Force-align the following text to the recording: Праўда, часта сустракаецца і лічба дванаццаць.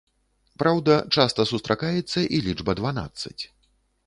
Праўда, 0.61 0.95
часта 1.15 1.45
сустракаецца 1.51 2.19
і 2.25 2.37
лічба 2.47 2.71
дванаццаць. 2.81 3.37